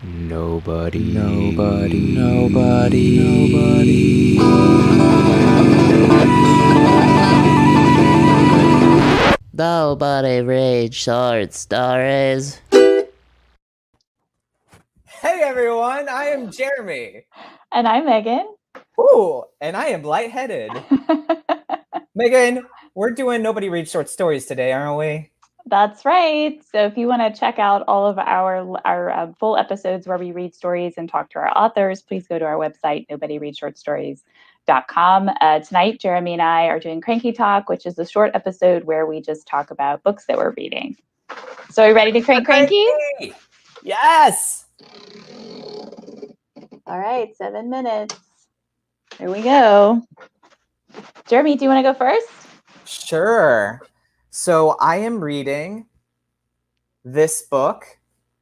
Nobody. 0.00 1.12
Nobody. 1.12 2.14
Nobody. 2.14 3.18
Nobody. 3.18 4.38
Nobody 9.52 10.40
reads 10.42 10.94
short 10.94 11.52
stories. 11.52 12.60
Hey 12.70 13.08
everyone, 15.42 16.08
I 16.08 16.26
am 16.26 16.52
Jeremy. 16.52 17.24
And 17.72 17.88
I'm 17.88 18.06
Megan. 18.06 18.46
Ooh, 19.00 19.42
and 19.60 19.76
I 19.76 19.86
am 19.86 20.04
lightheaded. 20.04 20.70
Megan, 22.14 22.64
we're 22.94 23.10
doing 23.10 23.42
Nobody 23.42 23.68
Reads 23.68 23.90
Short 23.90 24.08
Stories 24.08 24.46
today, 24.46 24.70
aren't 24.70 24.96
we? 24.96 25.32
That's 25.68 26.04
right. 26.06 26.62
So 26.72 26.86
if 26.86 26.96
you 26.96 27.08
want 27.08 27.20
to 27.22 27.32
check 27.38 27.58
out 27.58 27.84
all 27.86 28.06
of 28.06 28.18
our 28.18 28.78
our 28.86 29.10
uh, 29.10 29.32
full 29.38 29.58
episodes 29.58 30.06
where 30.06 30.16
we 30.16 30.32
read 30.32 30.54
stories 30.54 30.94
and 30.96 31.06
talk 31.08 31.28
to 31.30 31.38
our 31.38 31.56
authors, 31.56 32.00
please 32.00 32.26
go 32.26 32.38
to 32.38 32.44
our 32.44 32.56
website 32.56 33.06
nobodyreadshortstories.com. 33.08 35.30
Uh, 35.40 35.60
tonight, 35.60 36.00
Jeremy 36.00 36.34
and 36.34 36.42
I 36.42 36.66
are 36.66 36.80
doing 36.80 37.00
Cranky 37.02 37.32
Talk, 37.32 37.68
which 37.68 37.84
is 37.84 37.98
a 37.98 38.06
short 38.06 38.30
episode 38.34 38.84
where 38.84 39.04
we 39.04 39.20
just 39.20 39.46
talk 39.46 39.70
about 39.70 40.02
books 40.02 40.24
that 40.26 40.38
we're 40.38 40.52
reading. 40.52 40.96
So 41.70 41.82
are 41.82 41.88
you 41.88 41.94
ready 41.94 42.12
to 42.12 42.22
crank 42.22 42.46
cranky? 42.46 42.86
Cranky! 43.18 43.36
Yes. 43.82 44.64
All 46.86 46.98
right, 46.98 47.36
seven 47.36 47.68
minutes. 47.68 48.16
Here 49.18 49.30
we 49.30 49.42
go. 49.42 50.02
Jeremy, 51.26 51.56
do 51.56 51.64
you 51.64 51.70
want 51.70 51.84
to 51.84 51.92
go 51.92 51.98
first? 51.98 52.26
Sure. 52.86 53.82
So 54.40 54.76
I 54.78 54.98
am 54.98 55.18
reading 55.18 55.86
this 57.04 57.42
book. 57.42 57.84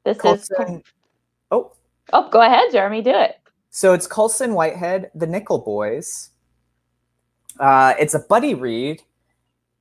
This 0.04 0.18
is 0.22 0.50
Oh, 1.50 1.72
oh, 2.12 2.28
go 2.28 2.42
ahead, 2.42 2.64
Jeremy. 2.70 3.00
Do 3.00 3.12
it. 3.14 3.36
so 3.70 3.94
it's 3.94 4.06
Colson 4.06 4.52
Whitehead, 4.52 5.10
The 5.14 5.26
Nickel 5.26 5.56
Boys. 5.60 6.32
Uh, 7.58 7.94
it's 7.98 8.12
a 8.12 8.18
buddy 8.18 8.52
read, 8.52 9.00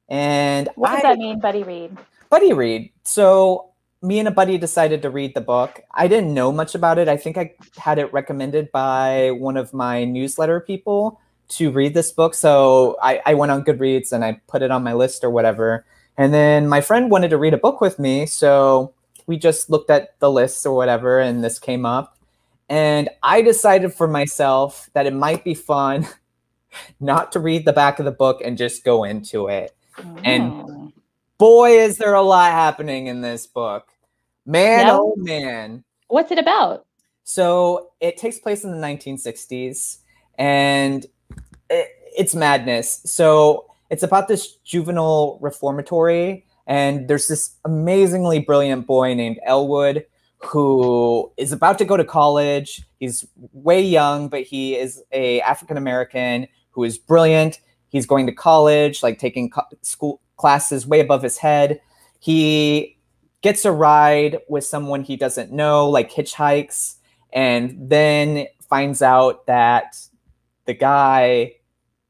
and 0.08 0.70
What 0.76 0.92
does 0.92 1.00
I- 1.00 1.02
that 1.02 1.18
mean, 1.18 1.42
buddy 1.42 1.64
read? 1.64 1.98
buddy 2.30 2.54
read. 2.54 2.94
So 3.04 3.72
me 4.02 4.18
and 4.20 4.30
a 4.30 4.32
buddy 4.32 4.58
decided 4.58 5.02
to 5.02 5.10
read 5.10 5.34
the 5.36 5.42
book. 5.42 5.82
I 5.92 6.08
didn't 6.08 6.34
know 6.34 6.50
much 6.50 6.76
about 6.76 6.98
it. 6.98 7.10
I 7.10 7.18
think 7.18 7.38
I 7.38 7.56
had 7.76 8.00
it 8.00 8.14
recommended 8.14 8.72
by 8.72 9.32
one 9.32 9.58
of 9.58 9.74
my 9.74 10.06
newsletter 10.06 10.62
people 10.62 11.20
to 11.50 11.72
read 11.72 11.94
this 11.94 12.14
book. 12.14 12.36
So 12.36 12.96
I, 13.02 13.22
I 13.26 13.34
went 13.34 13.52
on 13.52 13.66
Goodreads 13.66 14.14
and 14.14 14.24
I 14.24 14.40
put 14.48 14.62
it 14.62 14.72
on 14.72 14.82
my 14.82 14.94
list 14.94 15.22
or 15.22 15.30
whatever. 15.30 15.86
And 16.18 16.34
then 16.34 16.68
my 16.68 16.82
friend 16.82 17.12
wanted 17.12 17.30
to 17.30 17.38
read 17.38 17.54
a 17.54 17.58
book 17.58 17.82
with 17.82 18.00
me. 18.00 18.26
So 18.26 18.94
we 19.28 19.38
just 19.38 19.70
looked 19.70 19.90
at 19.90 20.20
the 20.20 20.32
lists 20.32 20.66
or 20.66 20.76
whatever, 20.76 21.20
and 21.20 21.44
this 21.44 21.60
came 21.60 21.86
up. 21.86 22.18
And 22.70 23.10
I 23.22 23.42
decided 23.42 23.94
for 23.94 24.08
myself 24.08 24.90
that 24.94 25.06
it 25.06 25.14
might 25.14 25.44
be 25.44 25.54
fun 25.54 26.08
not 27.00 27.32
to 27.34 27.40
read 27.40 27.66
the 27.66 27.74
back 27.74 28.00
of 28.00 28.06
the 28.06 28.12
book 28.12 28.42
and 28.44 28.58
just 28.58 28.84
go 28.84 29.04
into 29.04 29.48
it 29.48 29.76
And- 30.24 30.52
Mm. 30.54 30.94
boy, 31.38 31.72
is 31.80 31.98
there 31.98 32.14
a 32.16 32.22
lot 32.22 32.52
happening 32.52 33.08
in 33.08 33.22
this 33.22 33.46
book. 33.48 33.88
Man, 34.46 34.88
Yep. 34.88 34.96
oh 35.00 35.14
man. 35.18 35.84
what's 36.08 36.32
it 36.32 36.40
about? 36.40 36.86
So 37.24 37.92
it 38.00 38.18
takes 38.18 38.40
place 38.40 38.64
in 38.64 38.72
the 38.72 38.78
1960s 38.78 40.00
and 40.38 41.06
it, 41.70 41.88
it's 42.18 42.36
madness. 42.36 43.02
So 43.06 43.66
it's 43.96 44.04
about 44.04 44.28
this 44.28 44.58
juvenile 44.58 45.40
reformatory, 45.42 46.46
and 46.68 47.08
there's 47.08 47.30
this 47.30 47.56
amazingly 47.64 48.40
brilliant 48.40 48.86
boy 48.86 49.14
named 49.14 49.40
Elwood 49.46 50.06
who 50.40 51.32
is 51.38 51.54
about 51.54 51.78
to 51.78 51.86
go 51.86 51.96
to 51.96 52.04
college. 52.04 52.84
He's 53.00 53.26
way 53.54 53.82
young, 53.82 54.28
but 54.28 54.42
he 54.42 54.76
is 54.76 55.02
a 55.14 55.40
African 55.40 55.78
American 55.78 56.50
who 56.72 56.84
is 56.84 56.98
brilliant. 56.98 57.62
He's 57.88 58.06
going 58.06 58.26
to 58.26 58.34
college, 58.34 59.02
like 59.02 59.18
taking 59.18 59.50
co- 59.50 59.64
school 59.82 60.20
classes 60.36 60.86
way 60.86 61.00
above 61.00 61.24
his 61.24 61.38
head. 61.38 61.80
He 62.20 62.98
gets 63.42 63.64
a 63.64 63.72
ride 63.72 64.40
with 64.50 64.66
someone 64.66 65.04
he 65.04 65.16
doesn't 65.16 65.54
know, 65.54 65.90
like 65.90 66.12
hitchhikes, 66.12 66.96
and 67.32 67.78
then 67.80 68.48
finds 68.68 69.02
out 69.02 69.46
that 69.46 69.98
the 70.66 70.74
guy 70.74 71.54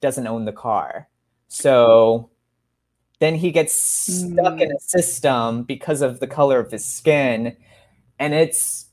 doesn't 0.02 0.26
own 0.26 0.46
the 0.46 0.52
car. 0.52 1.10
So 1.56 2.30
then 3.20 3.36
he 3.36 3.52
gets 3.52 3.74
stuck 3.74 4.60
in 4.60 4.72
a 4.72 4.80
system 4.80 5.64
because 5.64 6.02
of 6.02 6.20
the 6.20 6.28
color 6.28 6.60
of 6.60 6.70
his 6.72 6.86
skin 6.86 7.56
and 8.20 8.34
it's 8.34 8.88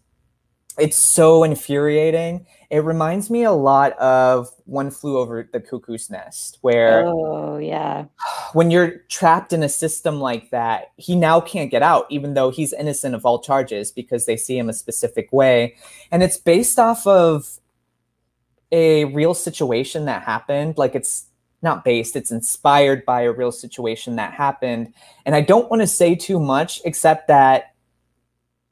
it's 0.79 0.97
so 0.97 1.45
infuriating. 1.45 2.47
It 2.71 2.79
reminds 2.79 3.29
me 3.29 3.43
a 3.43 3.53
lot 3.53 3.93
of 3.99 4.49
One 4.65 4.91
Flew 4.91 5.19
Over 5.19 5.47
the 5.53 5.61
Cuckoo's 5.61 6.09
Nest 6.09 6.59
where 6.63 7.05
Oh, 7.07 7.59
yeah. 7.59 8.07
when 8.55 8.71
you're 8.71 8.99
trapped 9.11 9.53
in 9.53 9.63
a 9.63 9.69
system 9.69 10.19
like 10.21 10.49
that, 10.51 10.93
he 10.97 11.15
now 11.15 11.41
can't 11.41 11.71
get 11.71 11.83
out, 11.83 12.07
even 12.11 12.33
though 12.33 12.51
he's 12.51 12.73
innocent 12.73 13.15
of 13.15 13.27
all 13.27 13.43
charges 13.43 13.91
because 13.91 14.25
they 14.25 14.37
see 14.37 14.57
him 14.57 14.71
a 14.71 14.73
specific 14.73 15.31
way. 15.31 15.75
And 16.11 16.23
it's 16.23 16.39
based 16.39 16.79
off 16.79 17.07
of 17.07 17.59
a 18.71 19.05
real 19.07 19.35
situation 19.35 20.07
that 20.07 20.23
happened. 20.23 20.79
Like 20.79 20.95
it's 20.95 21.27
not 21.63 21.85
based, 21.85 22.17
it's 22.17 22.31
inspired 22.33 23.05
by 23.05 23.23
a 23.23 23.33
real 23.33 23.53
situation 23.53 24.17
that 24.17 24.33
happened. 24.33 24.93
And 25.25 25.35
I 25.35 25.41
don't 25.41 25.71
want 25.71 25.81
to 25.83 25.87
say 25.87 26.15
too 26.15 26.41
much, 26.41 26.81
except 26.85 27.29
that 27.29 27.75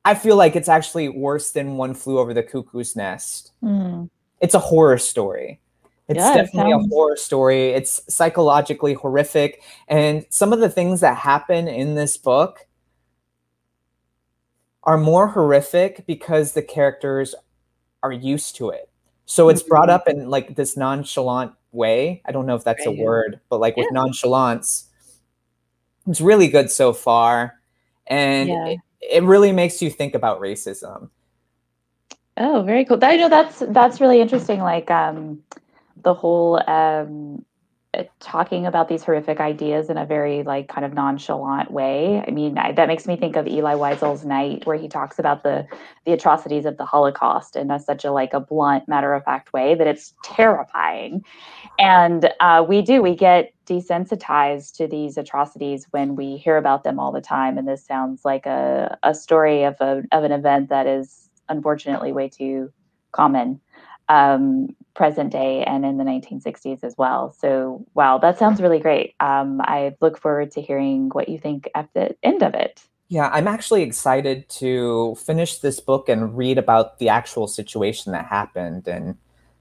I 0.05 0.15
feel 0.15 0.37
like 0.37 0.57
it's 0.57 0.69
actually 0.69 1.09
worse 1.09 1.51
than 1.53 1.77
One 1.77 1.95
Flew 1.95 2.19
Over 2.19 2.33
the 2.35 2.43
Cuckoo's 2.43 2.97
Nest 2.97 3.53
Mm. 3.63 4.09
it's 4.41 4.55
a 4.55 4.59
horror 4.59 4.99
story. 4.99 5.61
It's 6.09 6.19
Yeah, 6.19 6.33
it 6.33 6.37
definitely 6.47 6.73
sounds- 6.73 6.87
a 6.87 6.95
horror 6.95 7.17
story. 7.17 7.69
It's 7.71 8.01
psychologically 8.13 8.95
horrific. 8.95 9.63
And 9.87 10.27
some 10.31 10.53
of 10.53 10.59
the 10.59 10.69
things 10.71 11.01
that 11.01 11.17
happen 11.19 11.69
in 11.69 11.95
this 11.95 12.17
book 12.17 12.67
are 14.83 14.99
more 14.99 15.29
horrific 15.29 16.05
because 16.07 16.53
the 16.53 16.63
characters 16.63 17.35
are 18.03 18.11
used 18.13 18.57
to 18.57 18.71
it. 18.71 18.90
So 19.31 19.49
it's 19.49 19.63
brought 19.63 19.89
Mhm. 19.89 19.93
up 19.93 20.09
in 20.09 20.29
like 20.29 20.57
this 20.57 20.77
nonchalant 20.77 21.53
way. 21.71 22.21
I 22.27 22.33
don't 22.33 22.47
know 22.47 22.57
if 22.57 22.65
that's 22.65 22.85
Right. 22.85 22.99
a 22.99 23.01
word, 23.01 23.39
but 23.49 23.61
like 23.61 23.77
with 23.77 23.93
nonchalance. 23.93 24.89
It's 26.09 26.21
really 26.21 26.49
good 26.49 26.69
so 26.69 26.93
far. 26.93 27.61
And 28.09 28.49
Yeah. 28.49 28.67
it, 28.67 28.81
it 29.01 29.23
really 29.23 29.53
makes 29.53 29.81
you 29.81 29.89
think 29.89 30.17
about 30.17 30.41
racism. 30.41 31.11
Oh, 32.39 32.63
very 32.63 32.85
cool. 32.85 32.99
I 33.05 33.17
know 33.19 33.29
that's 33.29 33.61
that's 33.69 34.01
really 34.01 34.21
interesting. 34.21 34.59
Like 34.63 34.91
um, 34.91 35.45
the 36.03 36.13
whole 36.13 36.61
um, 36.69 37.45
talking 38.21 38.67
about 38.67 38.89
these 38.89 39.03
horrific 39.03 39.41
ideas 39.41 39.91
in 39.91 39.99
a 39.99 40.07
very 40.07 40.45
like 40.45 40.69
kind 40.69 40.85
of 40.85 40.95
nonchalant 40.95 41.73
way. 41.73 42.23
I 42.27 42.31
mean, 42.31 42.57
I, 42.57 42.71
that 42.73 42.87
makes 42.87 43.07
me 43.07 43.17
think 43.17 43.35
of 43.35 43.49
Elie 43.49 43.75
Wiesel's 43.75 44.25
Night, 44.25 44.65
where 44.65 44.77
he 44.77 44.89
talks 44.89 45.19
about 45.19 45.43
the 45.43 45.67
the 46.07 46.13
atrocities 46.13 46.67
of 46.67 46.77
the 46.77 46.85
Holocaust 46.85 47.57
in 47.57 47.71
a, 47.71 47.81
such 47.81 48.05
a 48.05 48.13
like 48.13 48.33
a 48.33 48.39
blunt, 48.39 48.87
matter 48.87 49.13
of 49.13 49.25
fact 49.25 49.53
way 49.53 49.75
that 49.75 49.89
it's 49.89 50.15
terrifying. 50.23 51.25
And 51.79 52.33
uh, 52.39 52.65
we 52.67 52.81
do 52.81 53.03
we 53.03 53.17
get 53.17 53.53
desensitized 53.67 54.77
to 54.77 54.87
these 54.87 55.17
atrocities 55.17 55.87
when 55.91 56.15
we 56.15 56.37
hear 56.37 56.57
about 56.57 56.85
them 56.85 57.01
all 57.01 57.11
the 57.11 57.21
time. 57.21 57.59
And 57.59 57.67
this 57.67 57.85
sounds 57.85 58.25
like 58.25 58.47
a 58.47 58.99
a 59.03 59.15
story 59.15 59.65
of 59.65 59.75
a 59.81 60.05
of 60.13 60.23
an 60.23 60.31
event 60.31 60.69
that 60.69 60.87
is 60.87 61.29
unfortunately 61.49 62.13
way 62.13 62.29
too 62.29 62.73
common 63.11 63.61
um, 64.11 64.75
present 64.95 65.33
day 65.33 65.65
and 65.65 65.85
in 65.85 65.99
the 65.99 66.05
1960s 66.05 66.83
as 66.83 66.95
well. 66.97 67.35
So, 67.39 67.85
wow, 67.95 68.19
that 68.19 68.39
sounds 68.39 68.61
really 68.61 68.79
great. 68.79 69.15
Um, 69.21 69.61
I 69.63 69.97
look 70.01 70.19
forward 70.19 70.51
to 70.53 70.61
hearing 70.61 71.11
what 71.11 71.29
you 71.29 71.39
think 71.39 71.69
at 71.75 71.89
the 71.95 72.17
end 72.23 72.43
of 72.43 72.55
it. 72.55 72.83
Yeah, 73.09 73.29
I'm 73.33 73.49
actually 73.49 73.83
excited 73.83 74.49
to 74.51 75.17
finish 75.17 75.59
this 75.59 75.81
book 75.81 76.09
and 76.09 76.37
read 76.37 76.59
about 76.59 76.99
the 76.99 77.09
actual 77.09 77.49
situation 77.49 78.13
that 78.13 78.27
happened 78.27 78.87
and 78.87 79.17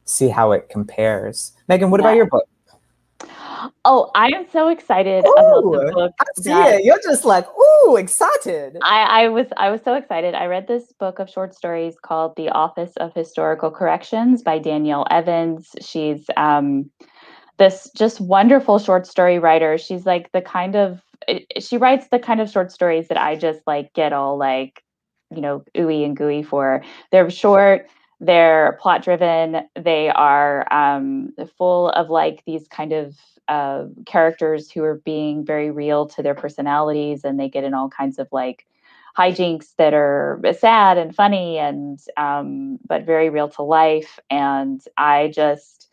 see 0.05 0.27
how 0.27 0.51
it 0.51 0.69
compares. 0.69 1.53
Megan, 1.67 1.89
what 1.89 1.99
about 1.99 2.15
your 2.15 2.27
book? 2.27 2.47
Oh, 3.85 4.11
I 4.15 4.27
am 4.27 4.45
so 4.51 4.69
excited 4.69 5.19
about 5.19 5.61
the 5.61 5.91
book. 5.93 6.13
I 6.19 6.25
see 6.41 6.51
it. 6.51 6.83
You're 6.83 6.99
just 7.03 7.25
like, 7.25 7.45
ooh, 7.47 7.95
excited. 7.95 8.77
I, 8.83 9.23
I 9.23 9.27
was 9.29 9.47
I 9.57 9.69
was 9.69 9.81
so 9.83 9.95
excited. 9.95 10.35
I 10.35 10.45
read 10.45 10.67
this 10.67 10.91
book 10.93 11.19
of 11.19 11.29
short 11.29 11.53
stories 11.53 11.95
called 12.01 12.35
The 12.35 12.49
Office 12.49 12.93
of 12.97 13.13
Historical 13.13 13.71
Corrections 13.71 14.41
by 14.41 14.59
Danielle 14.59 15.05
Evans. 15.09 15.75
She's 15.81 16.29
um, 16.37 16.89
this 17.57 17.89
just 17.95 18.21
wonderful 18.21 18.79
short 18.79 19.05
story 19.05 19.39
writer. 19.39 19.77
She's 19.77 20.05
like 20.05 20.31
the 20.31 20.41
kind 20.41 20.75
of 20.75 21.01
she 21.59 21.77
writes 21.77 22.07
the 22.07 22.19
kind 22.19 22.41
of 22.41 22.49
short 22.49 22.71
stories 22.71 23.07
that 23.09 23.17
I 23.17 23.35
just 23.35 23.59
like 23.67 23.93
get 23.93 24.13
all 24.13 24.37
like 24.37 24.83
you 25.29 25.41
know 25.41 25.63
ooey 25.75 26.05
and 26.05 26.15
gooey 26.15 26.43
for. 26.43 26.83
They're 27.11 27.29
short. 27.29 27.87
They're 28.19 28.77
plot 28.81 29.03
driven. 29.03 29.61
They 29.75 30.09
are 30.09 30.71
um, 30.73 31.33
full 31.57 31.89
of 31.89 32.09
like 32.09 32.43
these 32.45 32.67
kind 32.67 32.91
of 32.91 33.15
uh, 33.47 33.85
characters 34.05 34.69
who 34.69 34.83
are 34.83 35.01
being 35.05 35.45
very 35.45 35.71
real 35.71 36.05
to 36.07 36.21
their 36.21 36.35
personalities, 36.35 37.23
and 37.23 37.39
they 37.39 37.49
get 37.49 37.63
in 37.63 37.73
all 37.73 37.89
kinds 37.89 38.19
of 38.19 38.27
like 38.31 38.65
hijinks 39.17 39.75
that 39.77 39.93
are 39.93 40.39
sad 40.57 40.97
and 40.97 41.15
funny 41.15 41.57
and 41.57 41.99
um, 42.17 42.77
but 42.87 43.05
very 43.05 43.29
real 43.29 43.49
to 43.49 43.63
life. 43.63 44.19
And 44.29 44.81
I 44.97 45.31
just 45.33 45.87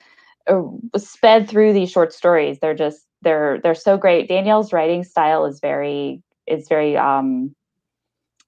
uh, 0.47 0.63
sped 0.97 1.49
through 1.49 1.73
these 1.73 1.91
short 1.91 2.13
stories. 2.13 2.59
They're 2.61 2.75
just 2.75 3.07
they're 3.23 3.61
they're 3.63 3.75
so 3.75 3.97
great. 3.97 4.29
Danielle's 4.29 4.73
writing 4.73 5.05
style 5.05 5.47
is 5.47 5.61
very 5.61 6.23
is 6.47 6.69
very 6.69 6.97
um 6.97 7.55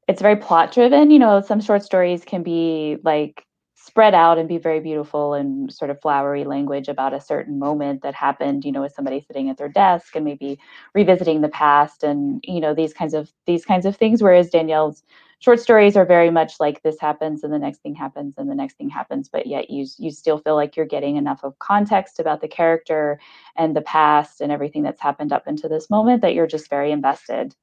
it's 0.07 0.23
very 0.23 0.37
plot 0.37 0.73
driven. 0.73 1.11
You 1.11 1.19
know, 1.19 1.41
some 1.41 1.61
short 1.61 1.83
stories 1.83 2.25
can 2.25 2.43
be 2.43 2.97
like 3.05 3.45
spread 3.81 4.15
out 4.15 4.39
and 4.39 4.49
be 4.49 4.59
very 4.59 4.81
beautiful 4.81 5.35
and 5.35 5.73
sort 5.73 5.91
of 5.91 6.01
flowery 6.01 6.45
language 6.45 6.89
about 6.89 7.15
a 7.15 7.21
certain 7.21 7.59
moment 7.59 8.03
that 8.03 8.15
happened 8.15 8.65
you 8.65 8.73
know 8.73 8.81
with 8.81 8.93
somebody 8.93 9.25
sitting 9.27 9.49
at 9.49 9.57
their 9.57 9.69
desk 9.69 10.17
and 10.17 10.25
maybe 10.25 10.59
revisiting 10.95 11.41
the 11.41 11.49
past 11.49 12.03
and 12.03 12.43
you 12.47 12.61
know 12.61 12.75
these 12.75 12.93
kinds 12.93 13.15
of 13.15 13.33
these 13.47 13.65
kinds 13.65 13.87
of 13.87 13.97
things 13.97 14.23
whereas 14.23 14.51
danielle's 14.51 15.03
short 15.41 15.61
stories 15.61 15.97
are 15.97 16.05
very 16.05 16.31
much 16.31 16.59
like 16.59 16.83
this 16.83 16.99
happens 17.01 17.45
and 17.45 17.53
the 17.53 17.59
next 17.59 17.79
thing 17.79 17.95
happens 17.95 18.35
and 18.37 18.51
the 18.51 18.55
next 18.55 18.77
thing 18.77 18.91
happens 18.91 19.29
but 19.29 19.47
yet 19.47 19.71
you 19.71 19.87
you 19.99 20.11
still 20.11 20.39
feel 20.39 20.57
like 20.57 20.77
you're 20.77 20.85
getting 20.85 21.17
enough 21.17 21.45
of 21.45 21.59
context 21.61 22.19
about 22.19 22.41
the 22.41 22.49
character 22.49 23.21
and 23.57 23.77
the 23.77 23.83
past 23.83 24.41
and 24.41 24.51
everything 24.51 24.83
that's 24.83 25.01
happened 25.01 25.33
up 25.33 25.47
into 25.47 25.69
this 25.69 25.89
moment 25.89 26.21
that 26.23 26.35
you're 26.35 26.47
just 26.47 26.69
very 26.69 26.91
invested 26.91 27.55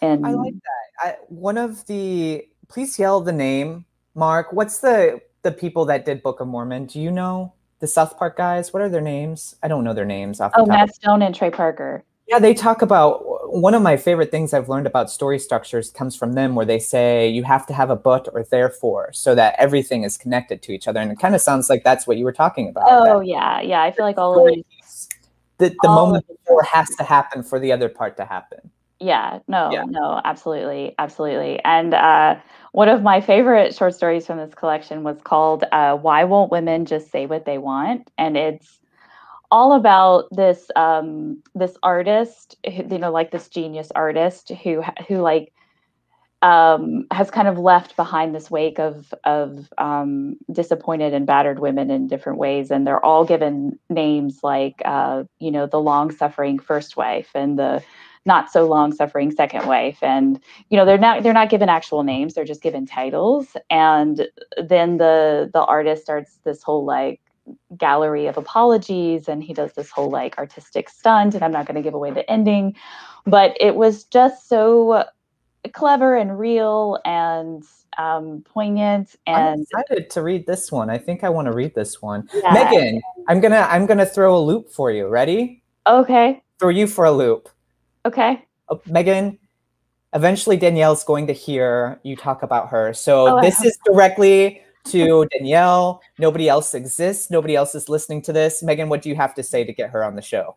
and 0.00 0.26
I 0.26 0.32
like 0.32 0.54
that. 0.54 1.08
I, 1.08 1.16
one 1.28 1.58
of 1.58 1.86
the 1.86 2.46
please 2.68 2.98
yell 2.98 3.20
the 3.20 3.32
name, 3.32 3.84
Mark. 4.14 4.52
What's 4.52 4.78
the 4.78 5.20
the 5.48 5.56
people 5.56 5.86
that 5.86 6.04
did 6.04 6.22
Book 6.22 6.40
of 6.40 6.48
Mormon? 6.48 6.84
Do 6.86 7.00
you 7.00 7.10
know 7.10 7.54
the 7.80 7.86
South 7.86 8.18
Park 8.18 8.36
guys? 8.36 8.72
What 8.72 8.82
are 8.82 8.88
their 8.88 9.00
names? 9.00 9.54
I 9.62 9.68
don't 9.68 9.82
know 9.82 9.94
their 9.94 10.04
names 10.04 10.40
off. 10.40 10.52
oh 10.56 10.66
matt 10.66 10.94
stone 10.94 11.22
and 11.22 11.34
trey 11.34 11.50
parker 11.50 12.04
Yeah, 12.26 12.38
they 12.38 12.52
talk 12.52 12.82
about 12.82 13.22
one 13.50 13.72
of 13.72 13.80
my 13.80 13.96
favorite 13.96 14.30
things 14.30 14.52
I've 14.52 14.68
learned 14.68 14.86
about 14.86 15.10
story 15.10 15.38
structures 15.38 15.90
comes 15.90 16.14
from 16.14 16.34
them, 16.34 16.54
where 16.54 16.66
they 16.66 16.78
say 16.78 17.28
you 17.28 17.44
have 17.44 17.66
to 17.68 17.72
have 17.72 17.88
a 17.88 17.96
but 17.96 18.28
or 18.34 18.42
therefore 18.42 19.10
so 19.14 19.34
that 19.34 19.54
everything 19.58 20.04
is 20.04 20.18
connected 20.18 20.60
to 20.62 20.72
each 20.72 20.86
other. 20.86 21.00
And 21.00 21.10
it 21.10 21.18
kind 21.18 21.34
of 21.34 21.40
sounds 21.40 21.70
like 21.70 21.82
that's 21.82 22.06
what 22.06 22.18
you 22.18 22.26
were 22.26 22.32
talking 22.44 22.68
about. 22.68 22.84
oh 22.88 23.20
yeah 23.20 23.60
yeah 23.62 23.82
i 23.82 23.90
feel 23.90 24.04
like 24.04 24.18
all 24.18 24.46
of 24.46 24.54
these 24.54 25.08
the, 25.58 25.74
the 25.82 25.88
moment 25.88 26.26
before 26.28 26.62
has 26.62 26.88
to 26.96 27.04
happen 27.04 27.42
for 27.42 27.58
the 27.58 27.72
other 27.72 27.88
part 27.88 28.16
to 28.18 28.24
happen. 28.24 28.70
Yeah, 29.00 29.38
no, 29.48 29.80
Yeah. 29.80 29.84
no, 29.86 30.20
absolutely, 30.24 30.94
absolutely. 30.98 31.60
And 31.64 31.94
uh, 31.94 32.36
one 32.72 32.88
of 32.88 33.02
my 33.02 33.20
favorite 33.20 33.74
short 33.74 33.94
stories 33.94 34.26
from 34.26 34.38
this 34.38 34.54
collection 34.54 35.02
was 35.04 35.20
called 35.22 35.64
uh, 35.70 35.96
"Why 35.96 36.24
Won't 36.24 36.50
Women 36.50 36.84
Just 36.84 37.10
Say 37.10 37.26
What 37.26 37.44
They 37.44 37.58
Want?" 37.58 38.10
and 38.18 38.36
it's 38.36 38.80
all 39.50 39.72
about 39.74 40.24
this 40.32 40.70
um, 40.76 41.42
this 41.54 41.76
artist, 41.82 42.56
you 42.64 42.98
know, 42.98 43.12
like 43.12 43.30
this 43.30 43.48
genius 43.48 43.90
artist 43.94 44.50
who 44.64 44.82
who 45.08 45.16
like 45.18 45.52
um, 46.42 47.06
has 47.12 47.30
kind 47.30 47.48
of 47.48 47.58
left 47.58 47.96
behind 47.96 48.34
this 48.34 48.50
wake 48.50 48.78
of 48.78 49.12
of 49.24 49.72
um, 49.78 50.36
disappointed 50.52 51.12
and 51.14 51.26
battered 51.26 51.58
women 51.58 51.90
in 51.90 52.06
different 52.08 52.38
ways, 52.38 52.70
and 52.70 52.86
they're 52.86 53.04
all 53.04 53.24
given 53.24 53.78
names 53.90 54.40
like 54.42 54.80
uh, 54.84 55.24
you 55.38 55.50
know 55.50 55.66
the 55.66 55.80
long 55.80 56.10
suffering 56.10 56.58
first 56.58 56.96
wife 56.96 57.30
and 57.34 57.58
the 57.58 57.82
not 58.28 58.52
so 58.52 58.64
long 58.64 58.92
suffering 58.92 59.32
second 59.32 59.66
wife 59.66 59.98
and 60.02 60.38
you 60.68 60.76
know 60.76 60.84
they're 60.84 60.98
not 60.98 61.24
they're 61.24 61.32
not 61.32 61.50
given 61.50 61.68
actual 61.68 62.04
names 62.04 62.34
they're 62.34 62.44
just 62.44 62.62
given 62.62 62.86
titles 62.86 63.56
and 63.70 64.28
then 64.62 64.98
the 64.98 65.50
the 65.52 65.64
artist 65.64 66.02
starts 66.02 66.38
this 66.44 66.62
whole 66.62 66.84
like 66.84 67.20
gallery 67.76 68.26
of 68.26 68.36
apologies 68.36 69.26
and 69.26 69.42
he 69.42 69.54
does 69.54 69.72
this 69.72 69.90
whole 69.90 70.10
like 70.10 70.36
artistic 70.38 70.88
stunt 70.88 71.34
and 71.34 71.42
i'm 71.42 71.50
not 71.50 71.66
going 71.66 71.74
to 71.74 71.82
give 71.82 71.94
away 71.94 72.10
the 72.10 72.30
ending 72.30 72.76
but 73.24 73.56
it 73.58 73.74
was 73.74 74.04
just 74.04 74.48
so 74.48 75.02
clever 75.72 76.14
and 76.14 76.38
real 76.38 76.98
and 77.04 77.64
um, 77.96 78.44
poignant 78.44 79.16
and 79.26 79.36
I'm 79.36 79.60
excited 79.62 80.08
to 80.10 80.22
read 80.22 80.46
this 80.46 80.70
one. 80.70 80.88
I 80.88 80.98
think 80.98 81.24
I 81.24 81.28
want 81.30 81.46
to 81.46 81.52
read 81.52 81.74
this 81.74 82.00
one. 82.00 82.28
yeah. 82.32 82.52
Megan, 82.54 83.00
I'm 83.26 83.40
gonna 83.40 83.66
I'm 83.68 83.86
gonna 83.86 84.06
throw 84.06 84.36
a 84.36 84.38
loop 84.38 84.70
for 84.70 84.92
you. 84.92 85.08
Ready? 85.08 85.64
okay 85.84 86.40
Throw 86.58 86.70
you 86.70 86.86
for 86.86 87.04
a 87.04 87.12
loop. 87.12 87.48
Okay 88.08 88.42
Oh, 88.70 88.80
Megan, 88.86 89.38
eventually 90.12 90.56
Danielle's 90.56 91.04
going 91.04 91.26
to 91.26 91.32
hear 91.32 92.00
you 92.02 92.16
talk 92.16 92.42
about 92.42 92.68
her. 92.68 92.92
So 92.92 93.38
Oh, 93.38 93.40
this 93.40 93.62
is 93.62 93.78
directly 93.84 94.62
to 94.86 95.26
Danielle. 95.32 96.00
Nobody 96.18 96.48
else 96.48 96.74
exists. 96.74 97.30
Nobody 97.30 97.56
else 97.56 97.74
is 97.74 97.88
listening 97.88 98.22
to 98.22 98.32
this. 98.32 98.62
Megan, 98.62 98.88
what 98.88 99.02
do 99.02 99.08
you 99.08 99.16
have 99.16 99.34
to 99.36 99.42
say 99.42 99.64
to 99.64 99.72
get 99.72 99.90
her 99.90 100.04
on 100.04 100.16
the 100.16 100.22
show? 100.22 100.56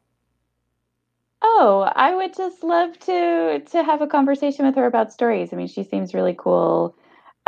Oh, 1.44 1.92
I 1.96 2.14
would 2.14 2.36
just 2.36 2.64
love 2.64 3.00
to 3.00 3.62
to 3.72 3.84
have 3.84 4.02
a 4.02 4.08
conversation 4.08 4.66
with 4.66 4.76
her 4.76 4.86
about 4.86 5.12
stories. 5.12 5.52
I 5.52 5.56
mean, 5.56 5.68
she 5.68 5.84
seems 5.84 6.14
really 6.14 6.36
cool 6.38 6.96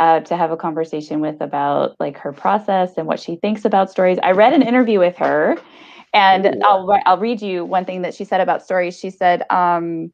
uh, 0.00 0.20
to 0.20 0.36
have 0.36 0.50
a 0.50 0.56
conversation 0.56 1.20
with 1.20 1.40
about 1.40 1.94
like 2.00 2.18
her 2.18 2.32
process 2.32 2.94
and 2.96 3.06
what 3.06 3.20
she 3.20 3.36
thinks 3.36 3.64
about 3.64 3.90
stories. 3.90 4.18
I 4.22 4.32
read 4.32 4.52
an 4.52 4.62
interview 4.62 4.98
with 4.98 5.16
her, 5.18 5.58
and. 6.14 6.62
I'll 6.64 6.90
I'll 7.06 7.18
read 7.18 7.42
you 7.42 7.64
one 7.64 7.84
thing 7.84 8.02
that 8.02 8.14
she 8.14 8.24
said 8.24 8.40
about 8.40 8.62
stories. 8.62 8.98
She 8.98 9.10
said 9.10 9.44
um, 9.50 10.12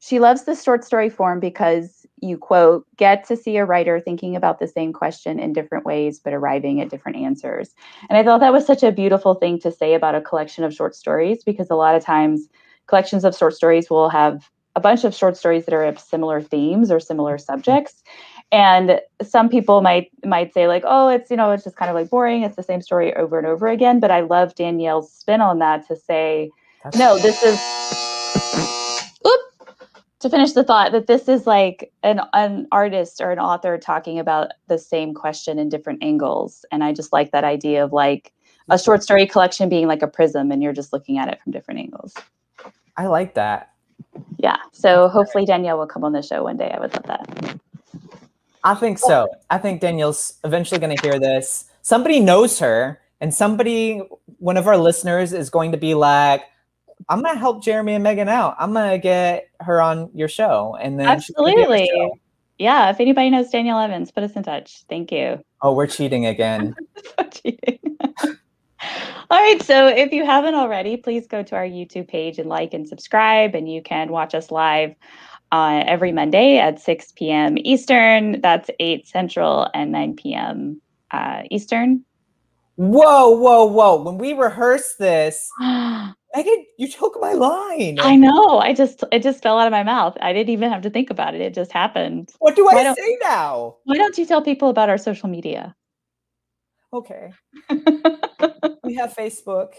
she 0.00 0.20
loves 0.20 0.44
the 0.44 0.54
short 0.54 0.84
story 0.84 1.10
form 1.10 1.40
because 1.40 2.06
you 2.20 2.36
quote 2.36 2.86
get 2.96 3.26
to 3.28 3.36
see 3.36 3.56
a 3.56 3.64
writer 3.64 4.00
thinking 4.00 4.36
about 4.36 4.58
the 4.58 4.66
same 4.66 4.92
question 4.92 5.38
in 5.38 5.52
different 5.52 5.84
ways 5.84 6.20
but 6.22 6.32
arriving 6.32 6.80
at 6.80 6.90
different 6.90 7.18
answers. 7.18 7.74
And 8.08 8.18
I 8.18 8.22
thought 8.22 8.40
that 8.40 8.52
was 8.52 8.66
such 8.66 8.82
a 8.82 8.92
beautiful 8.92 9.34
thing 9.34 9.58
to 9.60 9.70
say 9.72 9.94
about 9.94 10.14
a 10.14 10.20
collection 10.20 10.64
of 10.64 10.74
short 10.74 10.94
stories 10.94 11.44
because 11.44 11.70
a 11.70 11.76
lot 11.76 11.94
of 11.94 12.04
times 12.04 12.48
collections 12.86 13.24
of 13.24 13.36
short 13.36 13.54
stories 13.54 13.90
will 13.90 14.08
have 14.08 14.50
a 14.76 14.80
bunch 14.80 15.04
of 15.04 15.14
short 15.14 15.36
stories 15.36 15.64
that 15.64 15.74
are 15.74 15.84
of 15.84 15.98
similar 15.98 16.40
themes 16.40 16.90
or 16.90 17.00
similar 17.00 17.38
subjects 17.38 18.02
and 18.50 19.00
some 19.22 19.48
people 19.48 19.82
might 19.82 20.10
might 20.24 20.54
say 20.54 20.68
like 20.68 20.82
oh 20.86 21.08
it's 21.08 21.30
you 21.30 21.36
know 21.36 21.50
it's 21.50 21.64
just 21.64 21.76
kind 21.76 21.90
of 21.90 21.94
like 21.94 22.10
boring. 22.10 22.42
It's 22.42 22.56
the 22.56 22.62
same 22.62 22.80
story 22.80 23.14
over 23.14 23.38
and 23.38 23.46
over 23.46 23.68
again. 23.68 24.00
But 24.00 24.10
i 24.10 24.20
love 24.20 24.54
danielle's 24.54 25.12
spin 25.12 25.40
on 25.40 25.58
that 25.58 25.86
to 25.88 25.96
say 25.96 26.50
no 26.96 27.18
this 27.18 27.42
is 27.42 27.58
Oop! 29.26 29.78
to 30.20 30.30
finish 30.30 30.52
the 30.52 30.64
thought 30.64 30.92
that 30.92 31.06
this 31.06 31.28
is 31.28 31.46
like 31.46 31.92
an, 32.02 32.20
an 32.32 32.66
artist 32.72 33.20
or 33.20 33.30
an 33.30 33.38
author 33.38 33.78
talking 33.78 34.18
about 34.18 34.52
the 34.66 34.78
same 34.78 35.14
question 35.14 35.58
in 35.58 35.68
different 35.68 36.02
angles. 36.02 36.64
And 36.72 36.82
i 36.82 36.92
just 36.92 37.12
like 37.12 37.32
that 37.32 37.44
idea 37.44 37.84
of 37.84 37.92
like 37.92 38.32
a 38.70 38.78
short 38.78 39.02
story 39.02 39.26
collection 39.26 39.68
being 39.68 39.86
like 39.86 40.02
a 40.02 40.08
prism 40.08 40.50
and 40.50 40.62
you're 40.62 40.72
just 40.72 40.92
looking 40.92 41.18
at 41.18 41.28
it 41.28 41.40
from 41.42 41.52
different 41.52 41.80
angles. 41.80 42.14
I 42.96 43.06
like 43.06 43.34
that. 43.34 43.72
yeah. 44.38 44.56
So 44.72 45.08
hopefully 45.08 45.44
danielle 45.44 45.78
will 45.78 45.86
come 45.86 46.04
on 46.04 46.12
the 46.12 46.22
show 46.22 46.42
one 46.44 46.56
day. 46.56 46.70
I 46.70 46.80
would 46.80 46.92
love 46.94 47.04
that 47.04 47.57
I 48.64 48.74
think 48.74 48.98
so. 48.98 49.28
I 49.50 49.58
think 49.58 49.80
Danielle's 49.80 50.34
eventually 50.44 50.80
going 50.80 50.96
to 50.96 51.02
hear 51.02 51.18
this. 51.18 51.66
Somebody 51.82 52.20
knows 52.20 52.58
her, 52.58 53.00
and 53.20 53.32
somebody, 53.32 54.02
one 54.38 54.56
of 54.56 54.66
our 54.66 54.76
listeners, 54.76 55.32
is 55.32 55.50
going 55.50 55.72
to 55.72 55.78
be 55.78 55.94
like, 55.94 56.42
"I'm 57.08 57.22
going 57.22 57.34
to 57.34 57.38
help 57.40 57.62
Jeremy 57.62 57.94
and 57.94 58.04
Megan 58.04 58.28
out. 58.28 58.56
I'm 58.58 58.72
going 58.72 58.90
to 58.90 58.98
get 58.98 59.48
her 59.60 59.80
on 59.80 60.10
your 60.14 60.28
show." 60.28 60.76
And 60.80 60.98
then 60.98 61.20
she's 61.20 61.34
gonna 61.34 61.54
be 61.54 61.62
on 61.62 61.68
the 61.68 61.74
absolutely 61.74 62.10
yeah 62.58 62.90
if 62.90 62.98
anybody 62.98 63.30
knows 63.30 63.50
danielle 63.50 63.78
evans 63.78 64.10
put 64.10 64.24
us 64.24 64.32
in 64.32 64.42
touch 64.42 64.82
thank 64.88 65.12
you 65.12 65.40
Oh, 65.60 65.72
we're 65.72 65.86
cheating 65.86 66.26
again. 66.26 66.74
cheating. 67.32 67.78
All 69.30 69.38
right, 69.38 69.60
so 69.62 69.88
if 69.88 70.12
you 70.12 70.24
haven't 70.24 70.54
already, 70.54 70.96
please 70.96 71.26
go 71.26 71.42
to 71.42 71.56
our 71.56 71.64
YouTube 71.64 72.08
page 72.08 72.38
and 72.38 72.48
like 72.48 72.72
and 72.74 72.88
subscribe, 72.88 73.54
and 73.54 73.70
you 73.70 73.82
can 73.82 74.10
watch 74.10 74.34
us 74.34 74.50
live 74.50 74.94
uh, 75.52 75.82
every 75.86 76.12
Monday 76.12 76.58
at 76.58 76.80
6 76.80 77.12
p.m. 77.12 77.56
Eastern. 77.58 78.40
That's 78.40 78.70
8 78.80 79.06
Central 79.06 79.68
and 79.74 79.92
9 79.92 80.16
p.m. 80.16 80.80
Uh, 81.10 81.42
Eastern. 81.50 82.04
Whoa, 82.76 83.30
whoa, 83.30 83.64
whoa! 83.64 84.00
When 84.00 84.18
we 84.18 84.34
rehearsed 84.34 85.00
this, 85.00 85.50
I 85.60 86.14
Megan, 86.36 86.64
you 86.76 86.88
took 86.88 87.20
my 87.20 87.32
line. 87.32 87.98
I 88.00 88.14
know. 88.14 88.58
I 88.58 88.72
just 88.72 89.02
it 89.10 89.22
just 89.22 89.42
fell 89.42 89.58
out 89.58 89.66
of 89.66 89.72
my 89.72 89.82
mouth. 89.82 90.16
I 90.20 90.32
didn't 90.32 90.50
even 90.50 90.70
have 90.70 90.82
to 90.82 90.90
think 90.90 91.10
about 91.10 91.34
it. 91.34 91.40
It 91.40 91.54
just 91.54 91.72
happened. 91.72 92.30
What 92.38 92.54
do 92.54 92.66
Why 92.66 92.74
I 92.74 92.94
say 92.94 93.18
now? 93.20 93.76
Why 93.84 93.96
don't 93.96 94.16
you 94.16 94.26
tell 94.26 94.42
people 94.42 94.68
about 94.68 94.88
our 94.88 94.98
social 94.98 95.28
media? 95.28 95.74
Okay. 96.92 97.32
we 98.84 98.94
have 98.94 99.14
Facebook 99.14 99.72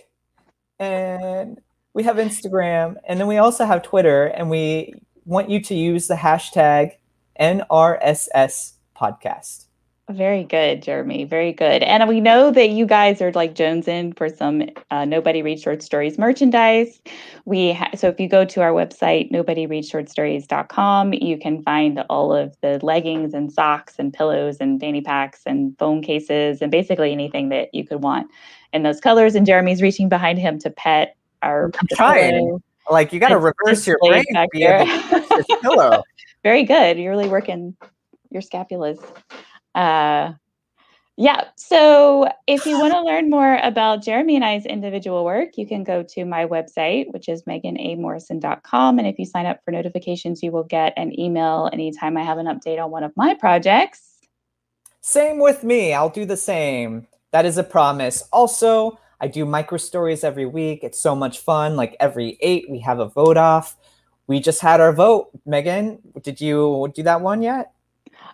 and 0.79 1.59
we 1.93 2.03
have 2.03 2.17
Instagram 2.17 2.95
and 3.07 3.19
then 3.19 3.27
we 3.27 3.37
also 3.37 3.65
have 3.65 3.81
Twitter 3.81 4.25
and 4.25 4.49
we 4.49 4.93
want 5.29 5.49
you 5.49 5.61
to 5.61 5.75
use 5.75 6.07
the 6.07 6.15
hashtag 6.15 6.93
NRSS 7.39 8.73
podcast. 8.97 9.65
Very 10.09 10.43
good, 10.43 10.81
Jeremy. 10.81 11.23
Very 11.23 11.53
good. 11.53 11.83
And 11.83 12.09
we 12.09 12.19
know 12.19 12.49
that 12.49 12.71
you 12.71 12.87
guys 12.87 13.21
are 13.21 13.31
like 13.33 13.53
Jones 13.53 13.87
in 13.87 14.11
for 14.13 14.27
some 14.27 14.63
uh, 14.89 15.05
Nobody 15.05 15.43
Reads 15.43 15.61
Short 15.61 15.83
Stories 15.83 16.17
merchandise. 16.17 16.99
We 17.45 17.73
ha- 17.73 17.91
so 17.95 18.07
if 18.07 18.19
you 18.19 18.27
go 18.27 18.43
to 18.43 18.61
our 18.61 18.71
website 18.71 19.31
nobodyreadsshortstories.com, 19.31 21.13
you 21.13 21.37
can 21.37 21.61
find 21.61 22.03
all 22.09 22.33
of 22.33 22.55
the 22.61 22.79
leggings 22.81 23.35
and 23.35 23.53
socks 23.53 23.97
and 23.99 24.11
pillows 24.11 24.57
and 24.59 24.79
fanny 24.79 25.01
packs 25.01 25.41
and 25.45 25.77
phone 25.77 26.01
cases 26.01 26.63
and 26.63 26.71
basically 26.71 27.11
anything 27.11 27.49
that 27.49 27.71
you 27.71 27.85
could 27.85 28.01
want 28.01 28.31
in 28.73 28.81
those 28.81 28.99
colors. 28.99 29.35
And 29.35 29.45
Jeremy's 29.45 29.83
reaching 29.83 30.09
behind 30.09 30.39
him 30.39 30.57
to 30.61 30.71
pet 30.71 31.15
our 31.43 31.65
I'm 31.79 31.87
trying. 31.95 32.31
pillow. 32.33 32.61
Like 32.89 33.13
you 33.13 33.19
got 33.19 33.29
to 33.29 33.37
reverse 33.37 33.85
your 33.85 33.97
brain 34.01 34.23
to 34.33 34.47
be 34.51 34.63
able 34.63 34.85
to 34.85 35.57
pillow. 35.61 36.03
Very 36.43 36.63
good. 36.63 36.97
You're 36.97 37.11
really 37.11 37.29
working 37.29 37.75
your 38.31 38.41
scapulas. 38.41 39.03
Uh, 39.75 40.33
yeah. 41.17 41.43
So 41.57 42.29
if 42.47 42.65
you 42.65 42.79
want 42.79 42.93
to 42.93 43.01
learn 43.01 43.29
more 43.29 43.59
about 43.61 44.01
Jeremy 44.01 44.37
and 44.37 44.45
I's 44.45 44.65
individual 44.65 45.25
work, 45.25 45.57
you 45.57 45.67
can 45.67 45.83
go 45.83 46.01
to 46.01 46.23
my 46.23 46.45
website, 46.45 47.11
which 47.11 47.27
is 47.27 47.43
meganamorrison.com. 47.43 48.99
And 48.99 49.05
if 49.05 49.19
you 49.19 49.25
sign 49.25 49.45
up 49.45 49.59
for 49.65 49.71
notifications, 49.71 50.41
you 50.41 50.53
will 50.53 50.63
get 50.63 50.93
an 50.95 51.19
email 51.19 51.69
anytime 51.73 52.15
I 52.15 52.23
have 52.23 52.37
an 52.37 52.45
update 52.45 52.81
on 52.81 52.89
one 52.89 53.03
of 53.03 53.11
my 53.17 53.33
projects. 53.33 54.19
Same 55.01 55.39
with 55.39 55.61
me. 55.63 55.93
I'll 55.93 56.09
do 56.09 56.23
the 56.23 56.37
same. 56.37 57.05
That 57.31 57.45
is 57.45 57.57
a 57.57 57.63
promise. 57.63 58.23
Also, 58.31 58.97
I 59.21 59.27
do 59.27 59.45
micro 59.45 59.77
stories 59.77 60.23
every 60.23 60.45
week. 60.45 60.83
It's 60.83 60.99
so 60.99 61.15
much 61.15 61.39
fun. 61.39 61.75
Like 61.75 61.95
every 61.99 62.37
eight, 62.41 62.65
we 62.69 62.79
have 62.79 62.99
a 62.99 63.07
vote 63.07 63.37
off. 63.37 63.75
We 64.27 64.39
just 64.39 64.61
had 64.61 64.79
our 64.79 64.93
vote. 64.93 65.29
Megan, 65.45 65.99
did 66.21 66.39
you 66.39 66.91
do 66.95 67.03
that 67.03 67.21
one 67.21 67.41
yet? 67.41 67.73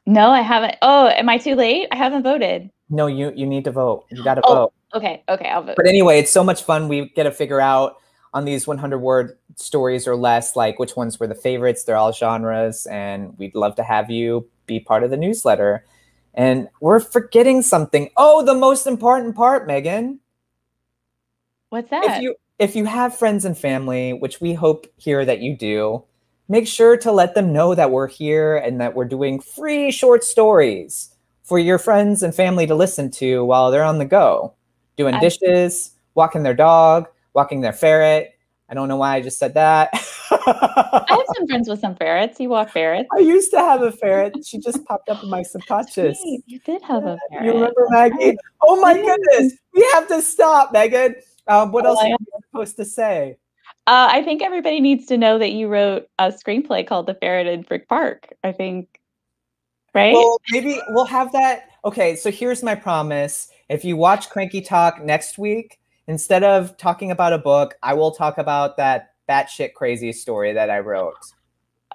No, 0.05 0.29
I 0.29 0.41
haven't. 0.41 0.75
Oh, 0.81 1.07
am 1.07 1.29
I 1.29 1.37
too 1.37 1.55
late? 1.55 1.87
I 1.91 1.95
haven't 1.95 2.23
voted. 2.23 2.69
No, 2.89 3.07
you 3.07 3.31
you 3.35 3.45
need 3.47 3.63
to 3.63 3.71
vote. 3.71 4.05
You 4.11 4.23
got 4.23 4.35
to 4.35 4.41
Oh. 4.45 4.53
vote. 4.55 4.73
Okay, 4.93 5.23
okay, 5.27 5.49
I'll 5.49 5.63
vote. 5.63 5.75
But 5.75 5.87
anyway, 5.87 6.19
it's 6.19 6.31
so 6.31 6.43
much 6.43 6.63
fun. 6.63 6.87
We 6.87 7.09
get 7.15 7.23
to 7.23 7.31
figure 7.31 7.59
out 7.59 7.97
on 8.33 8.45
these 8.45 8.67
100 8.67 8.99
word 8.99 9.37
stories 9.55 10.07
or 10.07 10.15
less, 10.15 10.55
like 10.55 10.77
which 10.77 10.95
ones 10.95 11.19
were 11.19 11.27
the 11.27 11.35
favorites. 11.35 11.83
They're 11.83 11.97
all 11.97 12.11
genres, 12.13 12.85
and 12.85 13.37
we'd 13.37 13.55
love 13.55 13.75
to 13.75 13.83
have 13.83 14.09
you 14.11 14.47
be 14.67 14.79
part 14.79 15.03
of 15.03 15.09
the 15.09 15.17
newsletter. 15.17 15.85
And 16.33 16.67
we're 16.81 16.99
forgetting 16.99 17.61
something. 17.61 18.09
Oh, 18.17 18.43
the 18.43 18.53
most 18.53 18.85
important 18.87 19.35
part, 19.35 19.67
Megan. 19.67 20.19
What's 21.75 21.89
that? 21.89 22.05
If 22.05 22.21
you 22.21 22.35
if 22.57 22.73
you 22.73 22.85
have 22.85 23.17
friends 23.17 23.43
and 23.43 23.57
family, 23.57 24.13
which 24.13 24.39
we 24.39 24.53
hope 24.53 24.87
here 24.95 25.25
that 25.25 25.41
you 25.41 25.57
do, 25.57 26.05
make 26.47 26.69
sure 26.69 26.95
to 26.95 27.11
let 27.11 27.35
them 27.35 27.51
know 27.51 27.75
that 27.75 27.91
we're 27.91 28.07
here 28.07 28.55
and 28.55 28.79
that 28.79 28.95
we're 28.95 29.03
doing 29.03 29.41
free 29.41 29.91
short 29.91 30.23
stories 30.23 31.13
for 31.43 31.59
your 31.59 31.77
friends 31.77 32.23
and 32.23 32.33
family 32.33 32.65
to 32.65 32.75
listen 32.75 33.11
to 33.11 33.43
while 33.43 33.71
they're 33.71 33.83
on 33.83 33.97
the 33.97 34.05
go, 34.05 34.53
doing 34.95 35.15
I- 35.15 35.19
dishes, 35.19 35.91
walking 36.13 36.43
their 36.43 36.53
dog, 36.53 37.07
walking 37.33 37.59
their 37.59 37.73
ferret. 37.73 38.31
I 38.69 38.73
don't 38.73 38.87
know 38.87 38.95
why 38.95 39.15
I 39.17 39.21
just 39.21 39.37
said 39.37 39.53
that. 39.55 39.89
I 40.31 41.05
have 41.09 41.25
some 41.35 41.47
friends 41.47 41.67
with 41.67 41.81
some 41.81 41.95
ferrets. 41.95 42.39
You 42.39 42.47
walk 42.49 42.69
ferrets. 42.69 43.09
I 43.13 43.19
used 43.19 43.51
to 43.51 43.59
have 43.59 43.81
a 43.81 43.91
ferret. 43.91 44.33
She 44.45 44.59
just 44.59 44.83
popped 44.85 45.09
up 45.09 45.21
in 45.21 45.29
my 45.29 45.43
subconscious. 45.43 46.21
Sweet, 46.21 46.41
You 46.47 46.59
did 46.59 46.81
have 46.83 47.03
a 47.03 47.17
ferret. 47.29 47.45
You 47.45 47.51
remember 47.51 47.85
Maggie? 47.89 48.37
Oh 48.61 48.79
my 48.79 48.93
goodness. 48.93 49.59
We 49.73 49.85
have 49.93 50.07
to 50.07 50.21
stop, 50.21 50.71
Megan. 50.71 51.15
Um, 51.47 51.71
what 51.71 51.85
Oh, 51.85 51.89
else 51.89 51.99
I 52.01 52.11
are 52.11 52.17
we 52.19 52.25
supposed 52.51 52.75
to 52.77 52.85
say? 52.85 53.37
Uh, 53.87 54.07
I 54.11 54.23
think 54.23 54.41
everybody 54.41 54.79
needs 54.81 55.05
to 55.07 55.17
know 55.17 55.37
that 55.37 55.51
you 55.51 55.67
wrote 55.67 56.07
a 56.17 56.29
screenplay 56.29 56.85
called 56.87 57.05
The 57.07 57.13
Ferret 57.15 57.47
in 57.47 57.63
Frick 57.63 57.87
Park. 57.87 58.33
I 58.43 58.51
think, 58.51 58.99
right? 59.93 60.13
Well, 60.13 60.39
maybe 60.51 60.79
we'll 60.89 61.05
have 61.05 61.31
that. 61.33 61.69
Okay, 61.83 62.15
so 62.15 62.31
here's 62.31 62.63
my 62.63 62.73
promise. 62.73 63.49
If 63.69 63.85
you 63.85 63.95
watch 63.95 64.29
Cranky 64.29 64.61
Talk 64.61 65.03
next 65.03 65.37
week, 65.37 65.79
instead 66.07 66.43
of 66.43 66.75
talking 66.77 67.11
about 67.11 67.33
a 67.33 67.37
book, 67.37 67.75
I 67.83 67.93
will 67.93 68.11
talk 68.11 68.37
about 68.39 68.77
that 68.77 69.13
batshit 69.29 69.73
crazy 69.73 70.11
story 70.13 70.53
that 70.53 70.69
I 70.71 70.79
wrote. 70.79 71.13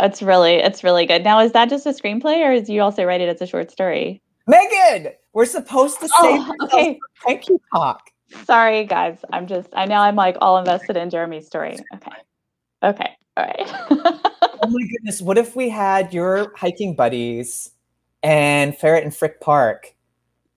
it's 0.00 0.22
really, 0.22 0.54
it's 0.54 0.84
really 0.84 1.06
good. 1.06 1.24
Now, 1.24 1.40
is 1.40 1.52
that 1.52 1.68
just 1.70 1.86
a 1.86 1.90
screenplay, 1.90 2.38
or 2.46 2.52
is 2.52 2.68
you 2.68 2.82
also 2.82 3.04
write 3.04 3.20
it 3.20 3.28
as 3.28 3.40
a 3.42 3.46
short 3.46 3.70
story? 3.72 4.22
Megan, 4.46 5.12
we're 5.32 5.44
supposed 5.44 6.00
to 6.00 6.08
say 6.08 6.14
Oh, 6.18 6.54
okay. 6.62 6.98
Cranky 7.20 7.56
Talk. 7.74 8.00
Sorry, 8.44 8.84
guys. 8.84 9.18
I'm 9.32 9.46
just, 9.46 9.68
I 9.72 9.86
know 9.86 9.96
I'm 9.96 10.16
like 10.16 10.36
all 10.40 10.58
invested 10.58 10.96
in 10.96 11.10
Jeremy's 11.10 11.46
story. 11.46 11.76
Okay. 11.94 12.10
Okay. 12.82 13.10
All 13.36 13.44
right. 13.44 14.20
Oh 14.62 14.68
my 14.68 14.82
goodness, 14.92 15.20
what 15.22 15.38
if 15.38 15.56
we 15.56 15.68
had 15.70 16.12
your 16.12 16.52
hiking 16.56 16.94
buddies 16.94 17.70
and 18.22 18.76
Ferret 18.76 19.04
and 19.04 19.14
Frick 19.14 19.40
Park 19.40 19.94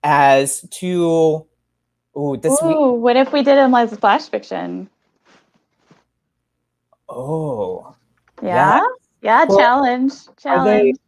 as 0.02 0.60
two? 0.70 1.46
Ooh, 2.16 2.36
this 2.36 2.60
week. 2.62 2.76
Ooh, 2.76 2.92
what 2.92 3.16
if 3.16 3.32
we 3.32 3.42
did 3.42 3.56
him 3.58 3.74
as 3.74 3.96
flash 3.96 4.28
fiction? 4.28 4.88
Oh, 7.08 7.94
Yeah. 8.42 8.82
Yeah. 9.22 9.44
Well, 9.48 9.58
challenge. 9.58 10.12
are 10.44 10.64
they- 10.64 10.92
Challenge. 10.92 10.98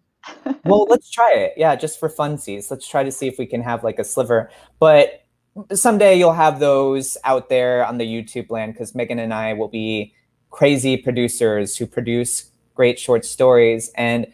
well, 0.64 0.86
let's 0.88 1.10
try 1.10 1.32
it. 1.34 1.52
Yeah, 1.56 1.76
just 1.76 2.00
for 2.00 2.08
funsies. 2.08 2.70
Let's 2.70 2.88
try 2.88 3.04
to 3.04 3.12
see 3.12 3.28
if 3.28 3.38
we 3.38 3.46
can 3.46 3.60
have 3.62 3.84
like 3.84 3.98
a 3.98 4.04
sliver. 4.04 4.50
But 4.80 5.25
someday 5.72 6.18
you'll 6.18 6.32
have 6.32 6.60
those 6.60 7.16
out 7.24 7.48
there 7.48 7.84
on 7.86 7.98
the 7.98 8.04
YouTube 8.06 8.50
land 8.50 8.72
because 8.74 8.94
Megan 8.94 9.18
and 9.18 9.32
I 9.34 9.52
will 9.54 9.68
be 9.68 10.14
crazy 10.50 10.96
producers 10.96 11.76
who 11.76 11.86
produce 11.86 12.50
great 12.74 12.98
short 12.98 13.24
stories. 13.24 13.90
And 13.96 14.26
I 14.26 14.32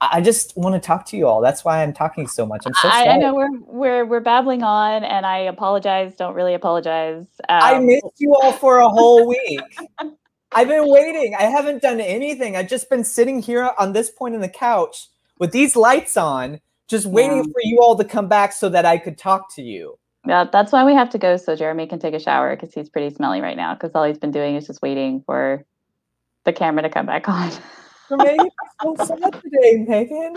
I 0.00 0.20
just 0.20 0.54
want 0.56 0.74
to 0.74 0.86
talk 0.86 1.06
to 1.06 1.16
you 1.16 1.26
all. 1.26 1.40
That's 1.40 1.64
why 1.64 1.82
I'm 1.82 1.92
talking 1.94 2.26
so 2.26 2.44
much. 2.44 2.62
I'm 2.66 2.74
so 2.74 2.90
sorry. 2.90 3.08
I, 3.08 3.14
I 3.14 3.16
know 3.18 3.34
we're 3.34 3.58
we're 3.60 4.04
we're 4.04 4.20
babbling 4.20 4.62
on, 4.62 5.02
and 5.04 5.24
I 5.24 5.38
apologize. 5.38 6.14
Don't 6.14 6.34
really 6.34 6.52
apologize. 6.54 7.26
I 7.48 7.74
Um, 7.76 7.86
missed 7.86 8.04
you 8.18 8.34
all 8.34 8.52
for 8.52 8.78
a 8.80 8.88
whole 8.88 9.26
week. 9.26 9.60
I've 10.52 10.68
been 10.68 10.88
waiting. 10.90 11.34
I 11.34 11.44
haven't 11.44 11.80
done 11.82 12.00
anything. 12.00 12.56
I've 12.56 12.68
just 12.68 12.90
been 12.90 13.02
sitting 13.04 13.40
here 13.40 13.70
on 13.78 13.92
this 13.92 14.10
point 14.10 14.34
in 14.34 14.40
the 14.40 14.48
couch 14.48 15.08
with 15.38 15.52
these 15.52 15.74
lights 15.74 16.16
on, 16.16 16.60
just 16.86 17.06
waiting 17.06 17.38
Yeah. 17.38 17.44
for 17.44 17.60
you 17.62 17.80
all 17.80 17.96
to 17.96 18.04
come 18.04 18.28
back 18.28 18.52
so 18.52 18.68
that 18.68 18.84
I 18.84 18.98
could 18.98 19.16
talk 19.18 19.54
to 19.56 19.62
you. 19.62 19.98
Yeah, 20.26 20.44
that's 20.50 20.72
why 20.72 20.84
we 20.84 20.94
have 20.94 21.10
to 21.10 21.18
go 21.18 21.36
so 21.36 21.54
Jeremy 21.54 21.86
can 21.86 21.98
take 21.98 22.14
a 22.14 22.18
shower 22.18 22.56
because 22.56 22.72
he's 22.72 22.88
pretty 22.88 23.14
smelly 23.14 23.40
right 23.40 23.56
now. 23.56 23.74
Because 23.74 23.92
all 23.94 24.04
he's 24.04 24.18
been 24.18 24.30
doing 24.30 24.56
is 24.56 24.66
just 24.66 24.80
waiting 24.80 25.22
for 25.26 25.64
the 26.44 26.52
camera 26.52 26.82
to 26.82 26.88
come 26.88 27.06
back 27.06 27.28
on. 27.28 27.50
You're 28.08 28.18
making 28.18 28.44
me 28.44 28.50
so 28.82 28.94
sad 29.04 29.42
today, 29.42 29.84
Megan. 29.86 30.36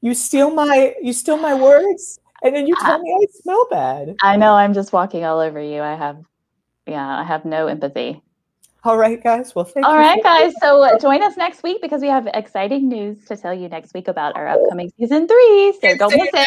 You 0.00 0.14
steal 0.14 0.50
my 0.50 0.94
you 1.02 1.12
steal 1.12 1.36
my 1.36 1.54
words, 1.54 2.20
and 2.42 2.54
then 2.54 2.66
you 2.66 2.76
tell 2.76 2.98
me 3.00 3.12
I 3.12 3.26
smell 3.42 3.66
bad. 3.70 4.16
I 4.22 4.36
know 4.36 4.52
I'm 4.52 4.74
just 4.74 4.92
walking 4.92 5.24
all 5.24 5.40
over 5.40 5.60
you. 5.60 5.80
I 5.80 5.94
have, 5.94 6.22
yeah, 6.86 7.20
I 7.20 7.24
have 7.24 7.44
no 7.44 7.66
empathy. 7.66 8.22
All 8.84 8.98
right, 8.98 9.20
guys. 9.20 9.54
Well, 9.54 9.64
thank 9.64 9.84
All 9.84 9.94
you. 9.94 9.98
right, 9.98 10.22
guys. 10.22 10.54
So 10.60 10.80
uh, 10.82 10.98
join 11.00 11.22
us 11.22 11.36
next 11.36 11.64
week 11.64 11.80
because 11.82 12.02
we 12.02 12.08
have 12.08 12.28
exciting 12.34 12.88
news 12.88 13.24
to 13.24 13.36
tell 13.36 13.54
you 13.54 13.68
next 13.68 13.94
week 13.94 14.06
about 14.06 14.36
our 14.36 14.46
upcoming 14.46 14.92
season 14.96 15.26
three. 15.26 15.76
So 15.80 15.96
don't 15.96 16.12
miss 16.12 16.28
it 16.28 16.34
it. 16.34 16.46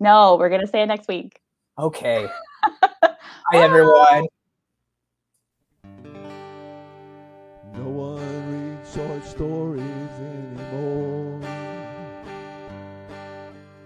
No, 0.00 0.36
we're 0.36 0.50
gonna 0.50 0.66
say 0.66 0.82
it 0.82 0.86
next 0.86 1.08
week. 1.08 1.40
Okay. 1.78 2.28
Hi, 2.62 3.16
everyone. 3.52 4.26
No 7.74 7.88
one 7.88 8.76
reads 8.76 8.94
short 8.94 9.24
stories 9.24 9.82
anymore. 9.82 11.40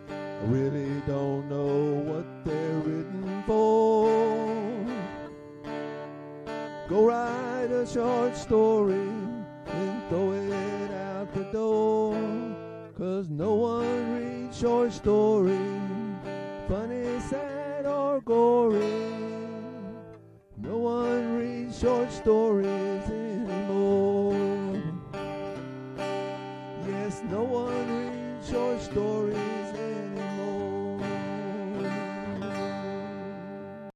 I 0.09 0.45
really 0.45 1.00
don't 1.07 1.49
know 1.49 2.02
what 2.11 2.26
they're 2.45 2.78
written 2.78 3.42
for. 3.47 4.09
Go 6.88 7.07
write 7.07 7.71
a 7.71 7.87
short 7.87 8.37
story 8.37 9.09
and 9.66 10.09
throw 10.09 10.33
it 10.33 10.90
out 10.92 11.35
the 11.35 11.45
door. 11.52 12.14
Cause 12.97 13.28
no 13.28 13.54
one 13.54 14.16
reads 14.16 14.27
Short 14.58 14.92
story, 14.92 15.56
funny, 16.66 17.20
sad, 17.30 17.86
or 17.86 18.20
gory. 18.22 19.06
No 20.56 20.78
one 20.78 21.38
reads 21.38 21.78
short 21.78 22.10
stories 22.10 23.04
anymore. 23.08 24.82
Yes, 26.88 27.22
no 27.30 27.44
one 27.44 27.86
reads 27.86 28.50
short 28.50 28.80
stories. 28.80 29.17